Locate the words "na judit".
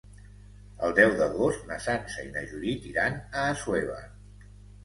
2.39-2.89